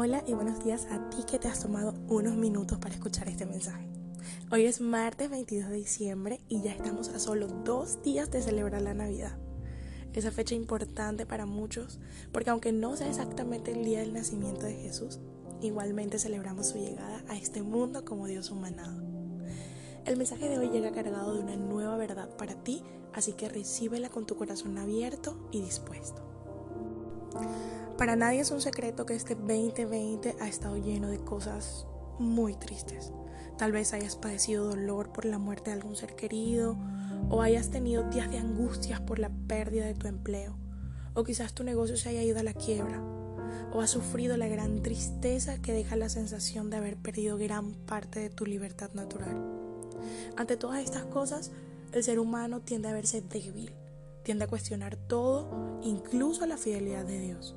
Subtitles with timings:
[0.00, 3.46] Hola y buenos días a ti que te has tomado unos minutos para escuchar este
[3.46, 3.84] mensaje.
[4.48, 8.80] Hoy es martes 22 de diciembre y ya estamos a solo dos días de celebrar
[8.80, 9.36] la Navidad.
[10.12, 11.98] Esa fecha importante para muchos
[12.30, 15.18] porque aunque no sea exactamente el día del nacimiento de Jesús,
[15.62, 19.02] igualmente celebramos su llegada a este mundo como Dios humanado.
[20.06, 24.10] El mensaje de hoy llega cargado de una nueva verdad para ti, así que recíbela
[24.10, 26.27] con tu corazón abierto y dispuesto.
[27.96, 31.86] Para nadie es un secreto que este 2020 ha estado lleno de cosas
[32.18, 33.12] muy tristes.
[33.56, 36.76] Tal vez hayas padecido dolor por la muerte de algún ser querido,
[37.28, 40.56] o hayas tenido días de angustias por la pérdida de tu empleo,
[41.14, 43.02] o quizás tu negocio se haya ido a la quiebra,
[43.72, 48.20] o has sufrido la gran tristeza que deja la sensación de haber perdido gran parte
[48.20, 49.44] de tu libertad natural.
[50.36, 51.50] Ante todas estas cosas,
[51.92, 53.72] el ser humano tiende a verse débil,
[54.28, 57.56] tiende a cuestionar todo, incluso la fidelidad de Dios.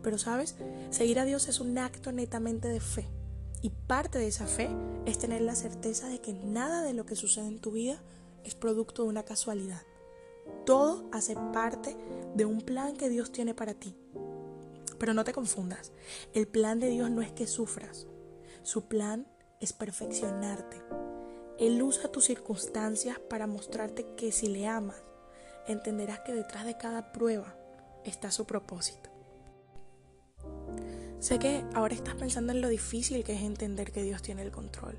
[0.00, 0.54] Pero sabes,
[0.90, 3.08] seguir a Dios es un acto netamente de fe.
[3.62, 4.70] Y parte de esa fe
[5.06, 8.00] es tener la certeza de que nada de lo que sucede en tu vida
[8.44, 9.82] es producto de una casualidad.
[10.64, 11.96] Todo hace parte
[12.36, 13.96] de un plan que Dios tiene para ti.
[15.00, 15.90] Pero no te confundas,
[16.32, 18.06] el plan de Dios no es que sufras,
[18.62, 19.26] su plan
[19.58, 20.80] es perfeccionarte.
[21.58, 25.02] Él usa tus circunstancias para mostrarte que si le amas,
[25.66, 27.56] entenderás que detrás de cada prueba
[28.04, 29.10] está su propósito.
[31.18, 34.50] Sé que ahora estás pensando en lo difícil que es entender que Dios tiene el
[34.50, 34.98] control,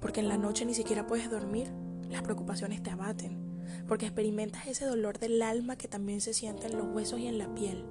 [0.00, 1.70] porque en la noche ni siquiera puedes dormir,
[2.08, 6.78] las preocupaciones te abaten, porque experimentas ese dolor del alma que también se siente en
[6.78, 7.84] los huesos y en la piel,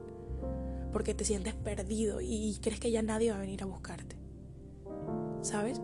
[0.92, 4.16] porque te sientes perdido y crees que ya nadie va a venir a buscarte.
[5.42, 5.80] ¿Sabes?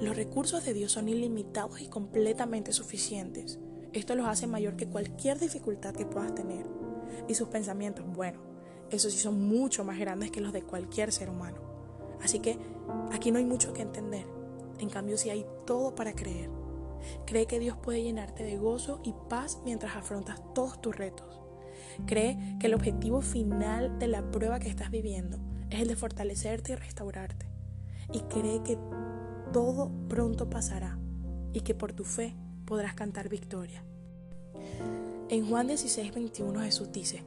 [0.00, 3.58] Los recursos de Dios son ilimitados y completamente suficientes.
[3.92, 6.66] Esto los hace mayor que cualquier dificultad que puedas tener.
[7.28, 8.40] Y sus pensamientos, bueno,
[8.90, 11.58] esos sí son mucho más grandes que los de cualquier ser humano.
[12.22, 12.58] Así que
[13.12, 14.26] aquí no hay mucho que entender.
[14.78, 16.50] En cambio, sí hay todo para creer.
[17.26, 21.40] Cree que Dios puede llenarte de gozo y paz mientras afrontas todos tus retos.
[22.06, 25.38] Cree que el objetivo final de la prueba que estás viviendo
[25.70, 27.46] es el de fortalecerte y restaurarte.
[28.12, 28.78] Y cree que
[29.52, 30.98] todo pronto pasará
[31.52, 32.36] y que por tu fe
[32.66, 33.82] podrás cantar victoria.
[35.28, 37.22] En Juan 16, 21 Jesús dice,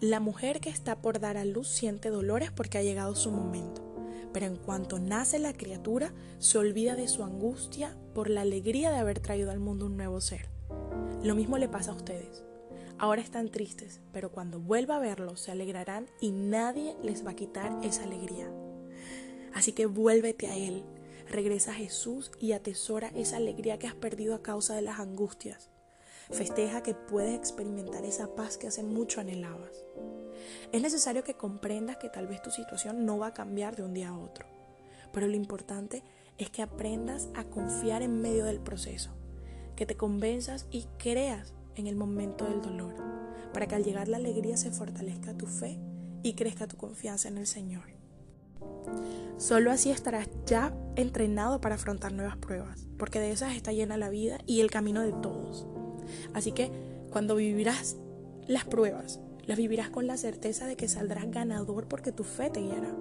[0.00, 3.82] la mujer que está por dar a luz siente dolores porque ha llegado su momento,
[4.32, 8.98] pero en cuanto nace la criatura, se olvida de su angustia por la alegría de
[8.98, 10.48] haber traído al mundo un nuevo ser.
[11.22, 12.44] Lo mismo le pasa a ustedes.
[12.98, 17.36] Ahora están tristes, pero cuando vuelva a verlos se alegrarán y nadie les va a
[17.36, 18.50] quitar esa alegría.
[19.54, 20.84] Así que vuélvete a Él,
[21.28, 25.70] regresa a Jesús y atesora esa alegría que has perdido a causa de las angustias.
[26.30, 29.84] Festeja que puedes experimentar esa paz que hace mucho anhelabas.
[30.72, 33.94] Es necesario que comprendas que tal vez tu situación no va a cambiar de un
[33.94, 34.46] día a otro,
[35.12, 36.02] pero lo importante
[36.38, 39.10] es que aprendas a confiar en medio del proceso,
[39.76, 42.94] que te convenzas y creas en el momento del dolor,
[43.52, 45.78] para que al llegar la alegría se fortalezca tu fe
[46.22, 47.93] y crezca tu confianza en el Señor.
[49.36, 54.08] Solo así estarás ya entrenado para afrontar nuevas pruebas, porque de esas está llena la
[54.08, 55.66] vida y el camino de todos.
[56.32, 56.70] Así que
[57.10, 57.96] cuando vivirás
[58.46, 62.60] las pruebas, las vivirás con la certeza de que saldrás ganador porque tu fe te
[62.60, 62.94] guiará.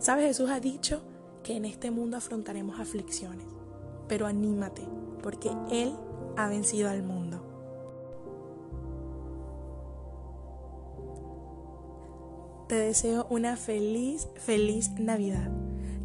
[0.00, 0.26] ¿Sabes?
[0.26, 1.02] Jesús ha dicho
[1.42, 3.46] que en este mundo afrontaremos aflicciones,
[4.08, 4.82] pero anímate
[5.22, 5.94] porque Él
[6.36, 7.37] ha vencido al mundo.
[12.68, 15.50] Te deseo una feliz, feliz Navidad.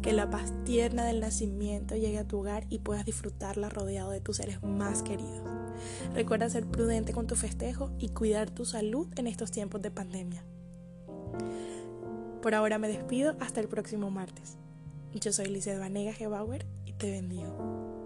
[0.00, 4.22] Que la paz tierna del nacimiento llegue a tu hogar y puedas disfrutarla rodeado de
[4.22, 5.42] tus seres más queridos.
[6.14, 10.42] Recuerda ser prudente con tu festejo y cuidar tu salud en estos tiempos de pandemia.
[12.40, 14.56] Por ahora me despido hasta el próximo martes.
[15.12, 18.03] Yo soy Lizeth Vanega Gebauer y te bendigo.